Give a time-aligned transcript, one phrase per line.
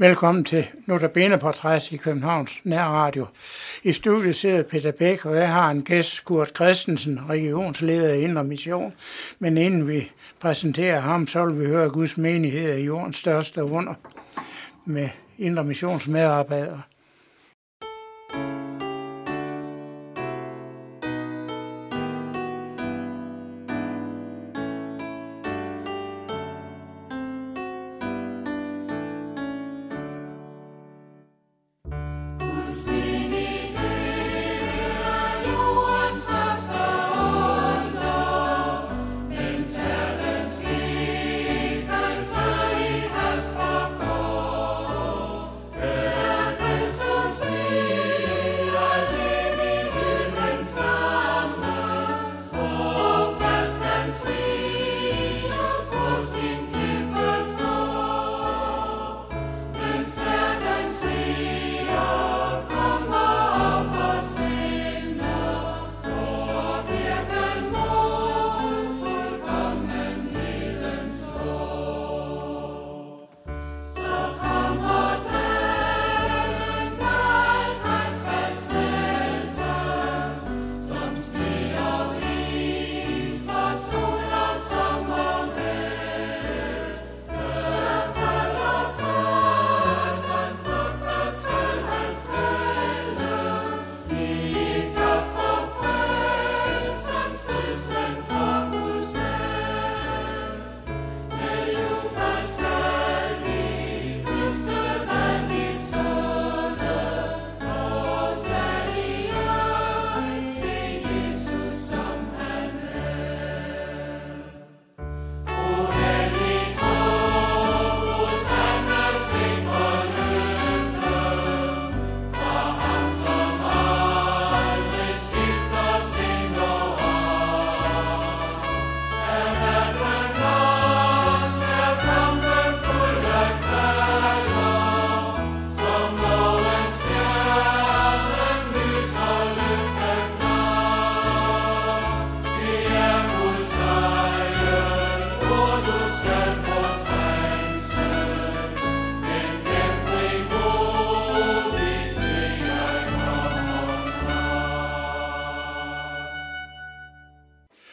[0.00, 3.26] Velkommen til Notabene Portræt i Københavns Nærradio.
[3.82, 8.44] I studiet sidder Peter Bæk, og jeg har en gæst, Kurt Christensen, regionsleder i Indre
[8.44, 8.94] Mission.
[9.38, 13.94] Men inden vi præsenterer ham, så vil vi høre Guds menighed i jordens største under
[14.84, 15.08] med
[15.38, 16.82] Indre Missions medarbejdere.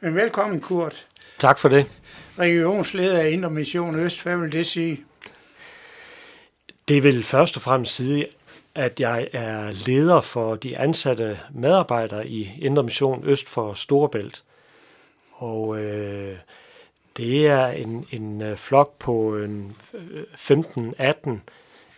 [0.00, 1.06] Men velkommen, Kurt.
[1.38, 1.90] Tak for det.
[2.38, 5.04] Regionsleder af Indre Mission Øst, hvad vil det sige?
[6.88, 8.26] Det vil først og fremmest sige,
[8.74, 14.44] at jeg er leder for de ansatte medarbejdere i Indre Mission Øst for Storebælt.
[15.32, 16.36] Og øh,
[17.16, 19.46] det er en, en øh, flok på
[20.34, 21.30] 15-18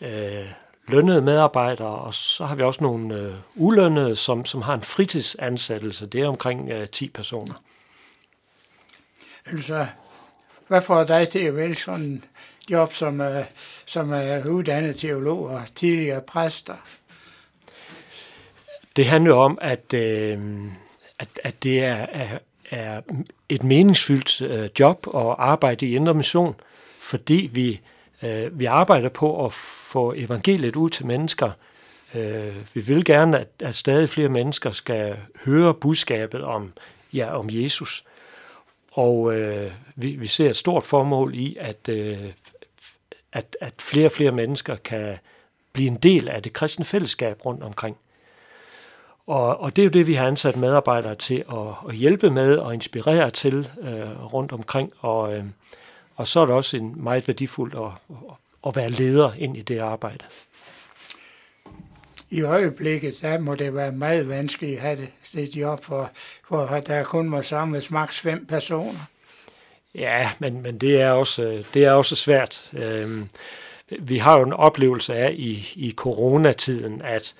[0.00, 0.44] øh,
[0.88, 6.06] lønnede medarbejdere, og så har vi også nogle øh, ulønnede, som, som har en fritidsansættelse.
[6.06, 7.54] Det er omkring øh, 10 personer.
[9.52, 9.86] Altså,
[10.68, 12.24] hvad får dig til at vælge sådan en
[12.70, 13.44] job som, uh,
[13.86, 16.76] som er uddannet teolog og tidligere præster?
[18.96, 20.38] Det handler om, at, øh,
[21.18, 22.38] at, at det er, er,
[22.70, 23.00] er
[23.48, 26.54] et meningsfyldt øh, job at arbejde i Indre Mission,
[27.00, 27.80] fordi vi,
[28.22, 31.50] øh, vi arbejder på at få evangeliet ud til mennesker.
[32.14, 36.72] Øh, vi vil gerne, at, at stadig flere mennesker skal høre budskabet om,
[37.12, 38.04] ja, om Jesus.
[38.96, 42.32] Og øh, vi, vi ser et stort formål i, at, øh,
[43.32, 45.18] at, at flere og flere mennesker kan
[45.72, 47.96] blive en del af det kristne fællesskab rundt omkring.
[49.26, 52.56] Og, og det er jo det, vi har ansat medarbejdere til at, at hjælpe med
[52.56, 54.92] og inspirere til øh, rundt omkring.
[54.98, 55.44] Og, øh,
[56.16, 58.16] og så er det også en meget værdifuldt at,
[58.66, 60.24] at være leder ind i det arbejde.
[62.30, 66.10] I øjeblikket der må det være meget vanskeligt at have det, det job, for,
[66.48, 69.00] for at der kun må samles maks fem personer.
[69.94, 72.70] Ja, men, men det, er også, det er også svært.
[72.76, 73.28] Øhm,
[73.98, 77.34] vi har jo en oplevelse af i, i coronatiden, at,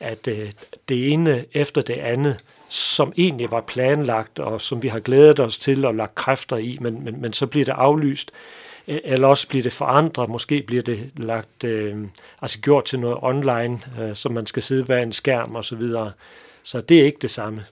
[0.00, 0.52] at øh,
[0.88, 2.38] det ene efter det andet,
[2.68, 6.78] som egentlig var planlagt, og som vi har glædet os til og lagt kræfter i,
[6.80, 8.30] men, men, men så bliver det aflyst,
[8.86, 11.96] eller også bliver det forandret, måske bliver det lagt, øh,
[12.42, 15.76] altså gjort til noget online, øh, så man skal sidde bag en skærm og så
[15.76, 16.12] videre.
[16.62, 17.64] Så det er ikke det samme.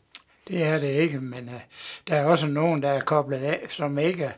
[0.48, 1.60] Det er det ikke, men uh,
[2.08, 4.30] der er også nogen, der er koblet af, som ikke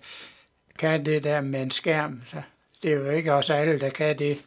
[0.79, 2.23] kan det der med en skærm.
[2.27, 2.37] Så
[2.83, 4.39] det er jo ikke også alle, der kan det.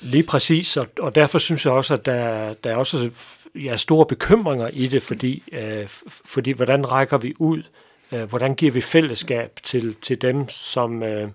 [0.00, 3.10] Lige præcis, og, og derfor synes jeg også, at der, der er også
[3.54, 5.88] ja, store bekymringer i det, fordi, uh,
[6.24, 7.62] fordi hvordan rækker vi ud?
[8.12, 11.28] Uh, hvordan giver vi fællesskab til, til dem, som, uh,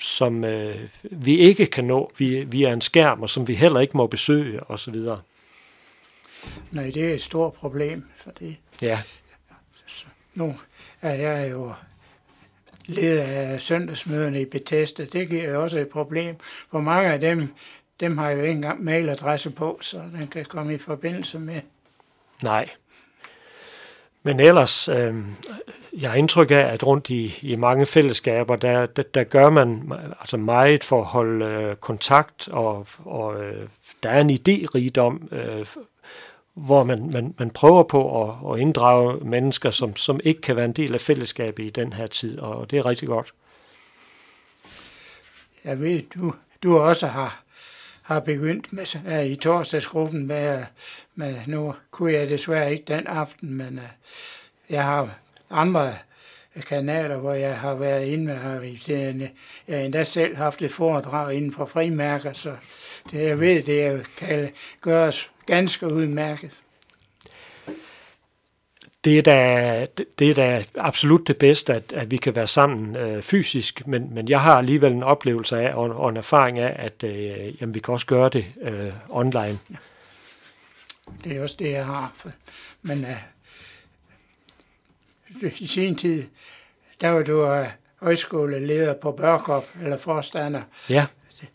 [0.00, 4.06] som øh, vi ikke kan nå via, en skærm, og som vi heller ikke må
[4.06, 4.94] besøge osv.
[6.70, 8.56] Nej, det er et stort problem, for det.
[8.82, 9.02] Ja.
[10.34, 10.56] Nu
[11.02, 11.72] er jeg jo
[12.86, 15.04] leder af søndagsmøderne i Bethesda.
[15.04, 16.36] Det giver også et problem,
[16.70, 17.48] for mange af dem,
[18.00, 21.60] dem har jo ikke engang mailadresse på, så den kan komme i forbindelse med.
[22.42, 22.68] Nej.
[24.26, 25.14] Men ellers, øh,
[25.92, 29.92] jeg har indtryk af, at rundt i, i mange fællesskaber, der, der, der gør man
[30.20, 33.68] altså meget for at holde øh, kontakt, og, og øh,
[34.02, 35.66] der er en idérigdom, øh,
[36.54, 40.64] hvor man, man, man prøver på at, at inddrage mennesker, som, som ikke kan være
[40.64, 43.34] en del af fællesskabet i den her tid, og det er rigtig godt.
[45.64, 47.43] Jeg ved, du, du også har,
[48.04, 50.64] har begyndt med, uh, i torsdagsgruppen med,
[51.14, 53.84] med, nu kunne jeg desværre ikke den aften, men uh,
[54.70, 55.18] jeg har
[55.50, 55.94] andre
[56.68, 58.34] kanaler, hvor jeg har været inde med,
[59.68, 62.56] jeg har endda selv haft et foredrag inden for frimærker, så
[63.10, 66.63] det, jeg ved, det kan gøres ganske udmærket.
[69.04, 69.86] Det er da,
[70.18, 74.14] det er da absolut det bedste, at, at vi kan være sammen øh, fysisk, men,
[74.14, 77.74] men jeg har alligevel en oplevelse af og, og en erfaring af, at øh, jamen,
[77.74, 79.58] vi kan også gøre det øh, online.
[79.70, 79.76] Ja.
[81.24, 82.12] Det er også det, jeg har.
[82.82, 83.16] Men øh,
[85.58, 86.24] i sin tid,
[87.00, 87.66] der var du øh,
[88.02, 90.62] højskoleleder på Børkop, eller forstander.
[90.90, 91.06] Ja.
[91.40, 91.48] Det,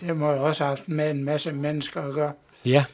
[0.00, 2.32] det må jeg også have haft med en masse mennesker at gøre.
[2.64, 2.84] Ja.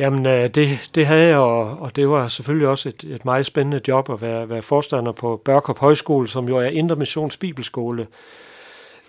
[0.00, 3.46] Jamen, øh, det, det havde jeg, og, og det var selvfølgelig også et, et meget
[3.46, 8.06] spændende job at være, være forstander på Børkop Højskole, som jo er Indre Missions Bibelskole.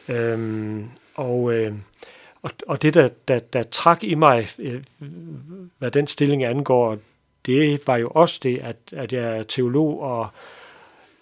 [0.07, 1.73] Øhm, og, øh,
[2.41, 4.81] og, og det, der, der, der trak i mig, øh,
[5.77, 6.97] hvad den stilling angår,
[7.45, 10.27] det var jo også det, at, at jeg er teolog, og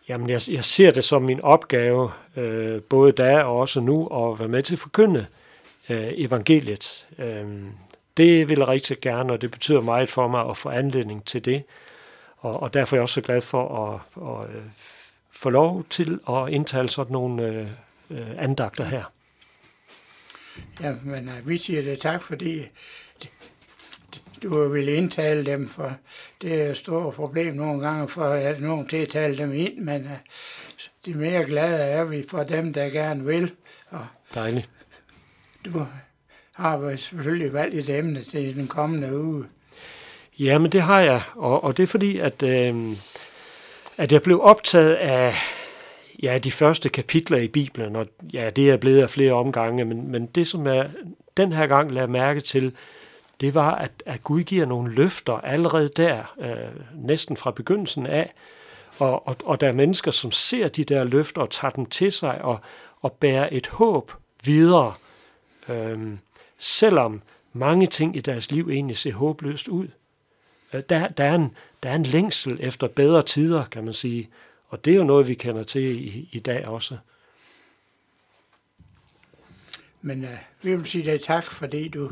[0.07, 4.39] jamen, jeg, jeg ser det som min opgave, øh, både da og også nu, at
[4.39, 5.25] være med til at forkynde
[5.89, 7.07] øh, evangeliet.
[7.19, 7.45] Øh,
[8.19, 11.45] det vil jeg rigtig gerne, og det betyder meget for mig at få anledning til
[11.45, 11.63] det.
[12.37, 14.63] Og, og derfor er jeg også så glad for at, at, at øh,
[15.31, 17.67] få lov til at indtale sådan nogle øh,
[18.09, 19.03] øh andagter her.
[20.81, 22.67] Ja, men uh, vi siger det tak, fordi
[24.43, 25.93] du vil indtale dem, for
[26.41, 29.77] det er et stort problem nogle gange for at nogen til at tale dem ind,
[29.77, 30.11] men uh,
[31.05, 33.53] de mere glade er vi for dem, der gerne vil.
[33.89, 34.69] Og Dejligt.
[35.65, 35.85] Du
[36.59, 39.45] har vi selvfølgelig valgt et emne til den kommende uge.
[40.39, 42.97] Ja, men det har jeg, og, og det er fordi, at, øh,
[43.97, 45.35] at jeg blev optaget af
[46.23, 50.11] ja, de første kapitler i Bibelen, og ja, det er blevet af flere omgange, men,
[50.11, 50.89] men det, som jeg
[51.37, 52.75] den her gang lader mærke til,
[53.41, 58.33] det var, at, at Gud giver nogle løfter allerede der, øh, næsten fra begyndelsen af,
[58.99, 62.11] og, og, og der er mennesker, som ser de der løfter og tager dem til
[62.11, 62.59] sig og,
[63.01, 64.11] og bærer et håb
[64.43, 64.93] videre.
[65.69, 65.99] Øh,
[66.59, 67.21] selvom
[67.53, 69.87] mange ting i deres liv egentlig ser håbløst ud.
[70.73, 74.29] Øh, der, der, er en, der er en længsel efter bedre tider, kan man sige,
[74.67, 76.97] og det er jo noget, vi kender til i, i dag også.
[80.01, 80.29] Men uh,
[80.61, 82.11] vi vil sige dig tak, fordi du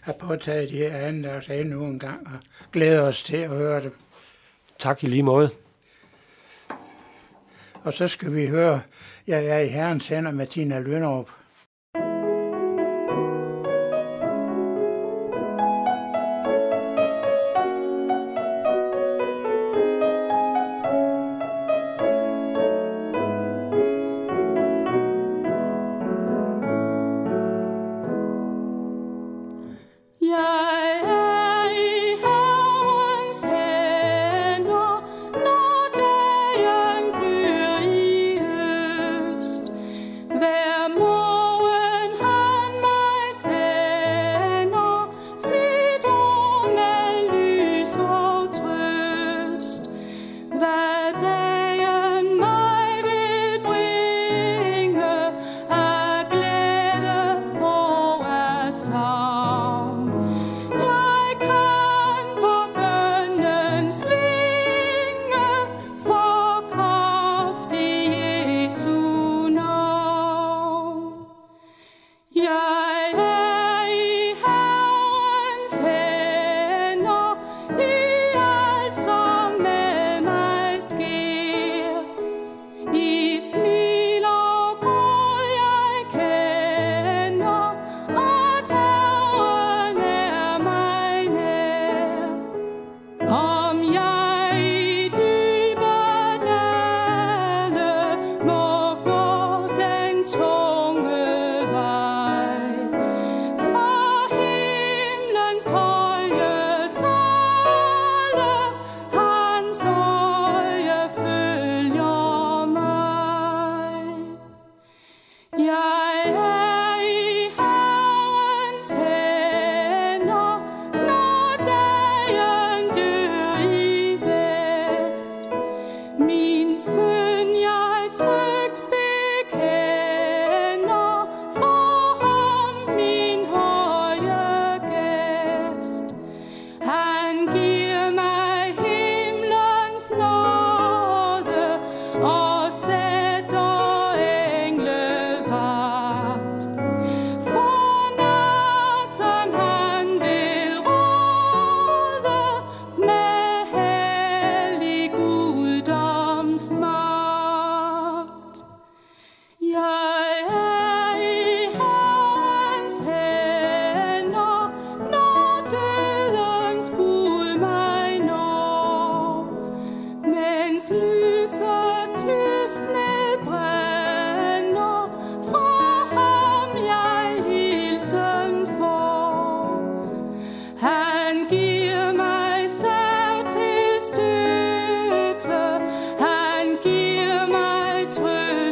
[0.00, 2.38] har påtaget de her andagter endnu en gang, og
[2.72, 3.96] glæder os til at høre dem.
[4.78, 5.50] Tak i lige måde.
[7.84, 8.80] Og så skal vi høre,
[9.26, 11.30] jeg er i Herrens hænder med Tina Lønnerup.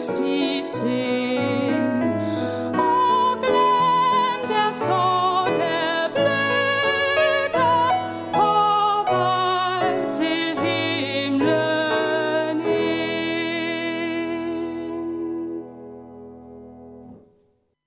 [0.07, 1.24] majesty sings.